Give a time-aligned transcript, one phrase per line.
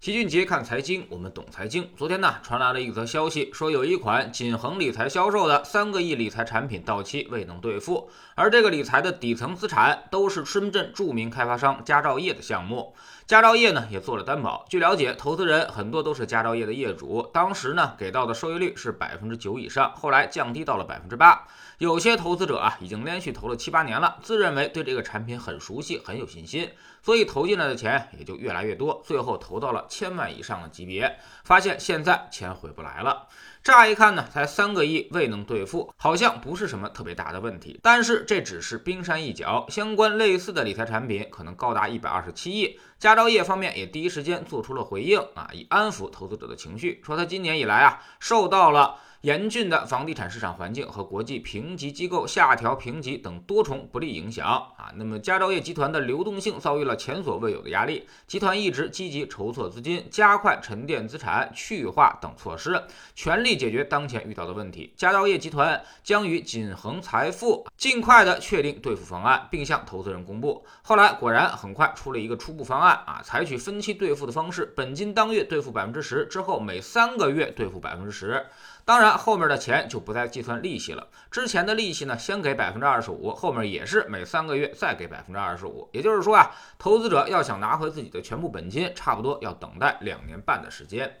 [0.00, 1.86] 齐俊杰看财经，我们懂财经。
[1.94, 12.94] 昨天呢，传来了一则消息，说有一款锦恒理财销售的三个亿理财产品到期未能兑付，而这个理财的底层资产都是深圳著名开发商佳兆业的项目。
[13.26, 14.64] 佳兆业呢也做了担保。
[14.70, 21.46] 据了解，投资人很多都是佳兆业的业主，当时呢给到的收益率是百分之九以上，后来降低到了百分之八。
[21.76, 26.70] 有些投资者啊已经连续投了七八年了，自认为对这个产品很熟悉，很有信心，
[27.02, 29.84] 所以投进来的钱也就越来越多，最后投到了。
[29.90, 33.28] 千万以上的级别，发现现在钱回不来了。
[33.62, 37.78] 乍一看呢，才三个亿未能兑付，好像不是什么特别大的问题。
[37.82, 42.78] 但是这只是冰山一角，相关类似的理财产品可能高达一百二十七亿。
[42.98, 48.96] 佳兆业方面也第一时间做出了回应啊，以安抚投资者的情绪，说他今年以来啊，受到了。
[49.22, 54.46] 严峻的房地产市场环境和国际评级机构下调评级等多重不利影响
[54.78, 58.08] 啊，那么佳兆业集团的流动性遭遇了前所未有的压力。
[58.26, 62.82] 集团一直积极筹措资金，加快沉淀资产去化等措施，
[63.14, 64.92] 全力解决当前遇到的问题。
[64.96, 70.64] 佳兆业集团将与锦恒财富尽快的确定兑付方案，并向投资人公布。
[70.82, 78.46] 后来果然很快出了一个初步方案啊，采取分期兑付的方式，本金当月兑付百分之十，之后每三个月兑付百分之十。
[78.84, 81.06] 当然，后面的钱就不再计算利息了。
[81.30, 85.88] 之前的利息呢，先给百分之二十五，后面也是每三个月再给百分之二十五。
[85.92, 91.20] 也就是说啊，投资者要想拿回自己的全部本金，差不多要等待两年半的时间。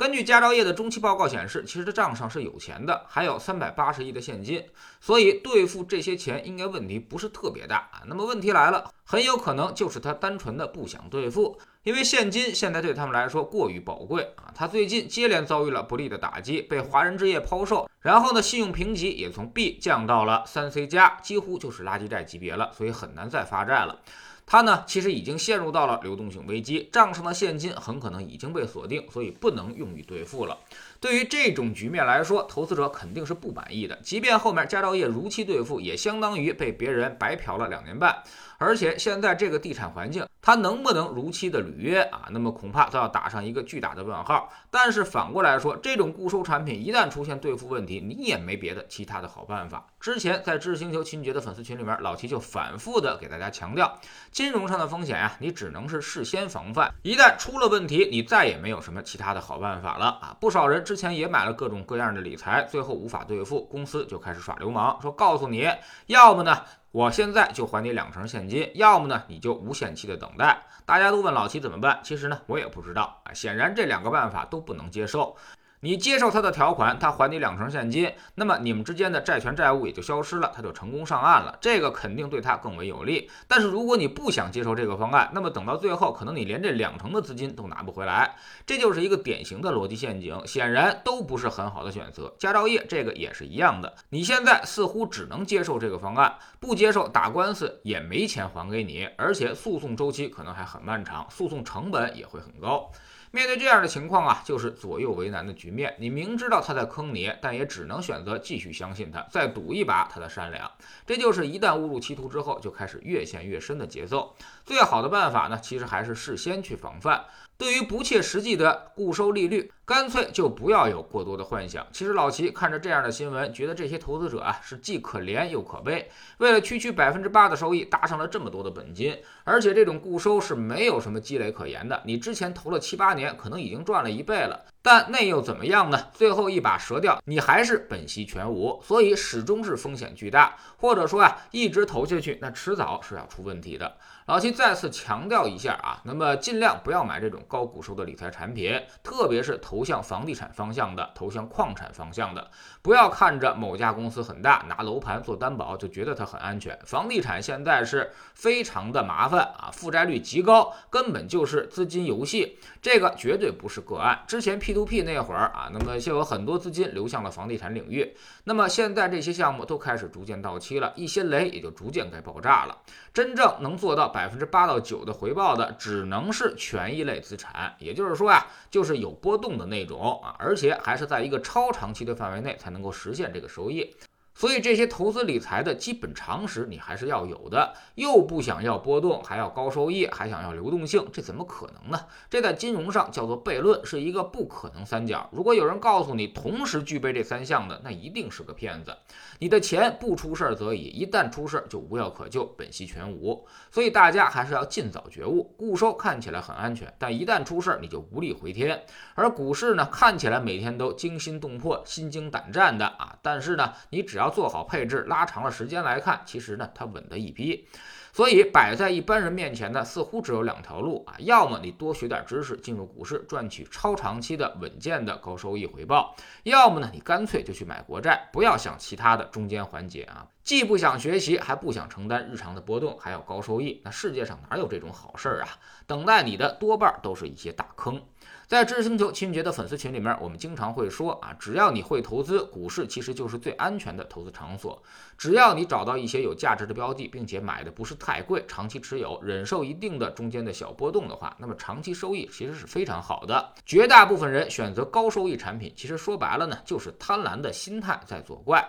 [0.00, 4.64] 根据佳兆业的中期报告显示，其实他账上是有钱的，还有三百八十亿的现金，
[4.98, 8.00] 所以兑付这些钱应该问题不是特别大啊。
[8.06, 11.60] 那么问题来了，很有可能就是他单纯的不想兑付。
[11.82, 23.98] 因为现金现在对他们来说过于宝贵啊，他最近接连遭遇了不利的打击，被华人置业抛售，然后呢，信用评级也从 B 降到了三 C 加，几乎就是垃圾债级别了，所以很难再发债了。
[24.44, 30.58] 他呢，其实已经陷入到了流动性危机，账上的现金很可能已经被锁定，所以不能用于兑付了。
[31.00, 33.98] 对于这种局面来说，投资者肯定是不满意的。
[34.02, 38.22] 即便后面佳兆业如期兑付，也相当于被别人白嫖了两年半。
[38.58, 42.28] 而且现在这个地产环境，它能不能如期的履约啊？
[42.30, 44.52] 那么恐怕都要打上一个巨大的问号。
[44.70, 49.86] 但是反过来说，这种固收产品一旦出现兑付问题，你也没别的其他的好办法。
[49.98, 53.98] 之前在知识星球秦杰的粉丝群里面，老齐就反复的给大家强调，
[54.30, 60.36] 金融上的风险呀，你只能是事先防范，一旦出了问题，你再也没有什么其他的好办法了啊！
[60.38, 65.70] 不少人之前也买了各种各样的理财，最后无法兑付，公司就开始耍流氓，说告诉你
[66.06, 66.64] 要么呢。
[66.90, 70.64] 我现在就还你两成现金，要么呢你就无限期的等待。
[70.84, 73.32] 大家都问老齐怎么办，其实呢我也不知道啊。
[73.32, 75.36] 显然这两个办法都不能接受。
[75.82, 83.30] 你接受他的条款，他还你两成现金，那么你们之间的债权债务也就消失了，他就成功上岸了，这个肯定对他更为有利。
[83.48, 88.36] 但是如果你不想接受这个方案，那么等到最后，可能你连这两成的资金都拿不回来，
[88.66, 92.30] 这就是一个典型的逻辑陷阱，显然都不是很好的选择。
[92.38, 102.90] 佳兆业这个也是一样的，你现在似乎只能接受这个方案，不接受打官司也没钱还给你，而且诉讼周期可能还很漫长，诉讼成本也会很高。
[103.32, 105.94] 面对这样的情况啊，就是左右为难的局面。
[105.98, 110.68] 你明知道他在坑你，但也只能选择继续相信他，再赌一把他的善良。
[111.06, 114.34] 这就是一旦误入歧途之后，就开始越陷越深的节奏。
[114.64, 117.24] 最好的办法呢，其实还是事先去防范。
[117.60, 121.86] 对于不切实际的固收利率，干脆就不要有过多的幻想。
[121.92, 126.10] 其实老齐看着这样的新闻，觉得这些投资者啊是既可怜又可悲。
[126.38, 129.14] 为了区区百分之八的收益，搭上了这么多的本金，
[129.44, 132.00] 而且这种固收是没有什么积累可言的。
[132.06, 134.64] 你之前投了七八年，可能已经赚了一倍了。
[134.82, 136.06] 但那又怎么样呢？
[136.14, 140.56] 最后一把折掉，你还是本息全无，所以始终是风险巨大。
[140.78, 143.98] 或者说啊，一直投下去，那迟早是要出问题的。
[144.30, 152.48] 老七再次强调一下啊，那么尽量不要买这种高股收的理财产品，特别是投向房地产方向的、投向矿产方向的。
[152.80, 156.78] 不要看着某家公司很大，拿楼盘做担保就觉得它很安全。
[156.84, 162.56] 房地产现在是非常的麻烦啊，负债率极高，根本就是资金游戏。
[162.80, 164.22] 这个绝对不是个案。
[164.28, 168.14] 之前 P to P 那会儿啊，那么就有很多资金流向了房地产领域。
[168.44, 172.78] 那么现在这些项目都开始逐渐到期了，一些雷也就逐渐该爆炸了。
[173.12, 177.74] 真正能做到百百分之八到九的回报的，只能是权益类资产。
[177.78, 183.96] 也就是说啊，就是有波动的那种啊，而且还是在一个超长期的范围内才能够实现这个收益。
[184.40, 187.74] 所以这些投资理财的基本常识你还是要有的。
[187.96, 192.06] 又不想要波动，还要高收益，还想要流动性，这怎么可能呢？
[192.30, 195.28] 这在金融上叫做悖论，是一个不可能三角。
[195.30, 198.96] 如果有人告诉你同时具备这三项的，那一定是个骗子。
[199.40, 203.46] 你的钱不出事儿则已，一旦出事儿就无药可救，本息全无。
[203.70, 205.54] 所以大家还是要尽早觉悟。
[205.58, 208.86] 固收看起来很安全，但一旦出事儿你就无力回天。
[209.14, 217.68] 而股市呢，看起来每天都惊心动魄、心惊胆战的啊，但是呢，你只要做好配置，拉长了时间来看，其实呢，它稳的一批。
[218.12, 235.48] 所以摆在一般人面前呢，似乎只有两条路啊，要么你多学点知识，进入股市赚取超长期的稳健的高收益回报；要么呢，你干脆就去买国债，不要想其他的中间环节啊，既不想学习，还不想承担日常的波动，还要高收益，那世界上哪有这种好事儿啊？
[235.86, 238.02] 等待你的多半都是一些大坑。
[238.50, 244.82] 在知识星球秦俊杰的粉丝群里面，我们经常会说啊，只要你会投资，股市其实就是最安全的投资场所。
[245.16, 253.52] 只要你找到一些有价值的标的，并且买的不是太贵，长期持有，忍受一定的中间的小波动的话，那么长期收益其实是非常好的。
[253.64, 258.68] 绝大部分人选择高收益产品，其实说白了呢，就是贪婪的心态在作怪，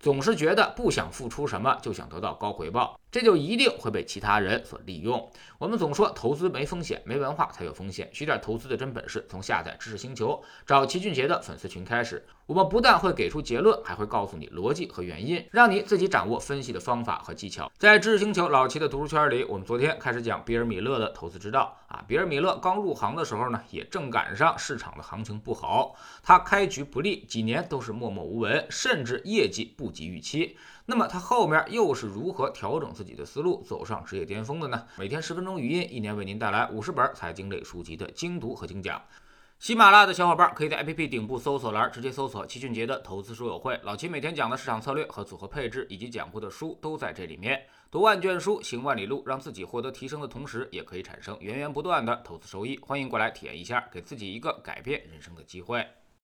[0.00, 2.98] 总是觉得不想付出什么就想得到高回报。
[3.10, 5.30] 这就一定会被其他人所利用。
[5.58, 8.08] 我们总说投资没风险，没文化才有风险。
[8.12, 12.24] 学点投资的真本事，从下载知识星球找齐俊杰的粉丝群开始。
[12.46, 17.70] 我们不但会给出结论，还会告诉你逻辑和原因，让你自己掌握分析的方法和技巧。
[17.76, 22.02] 在知识星球老齐的读书圈里，我们昨天开始讲比尔·米勒的投资之道啊。
[22.06, 30.56] 比尔·米勒刚入行的时候呢，也正赶上市场的行情不好，他开局不利，几年都是默默无闻，甚至业绩不及预期。
[30.90, 34.86] 那么他后面又是如何调整自己的思路，走上职业巅峰的呢？
[34.96, 38.98] 每天十分钟语音，一年为您带来五十本财经类书籍的精读和精讲。
[39.58, 47.62] 喜马拉雅的小伙伴可以在 APP 顶部搜索栏直接搜索齐俊杰的投资书友会，老齐每天讲的市场策略和组合配置，以及讲过的书都在这里面。
[47.90, 52.78] 读万卷书，行万里路，让自己获得提升的同时，也可以产生源源不断的投资收益。
[52.78, 55.86] 欢迎过来体验一下，给自己一个改变人生的机会。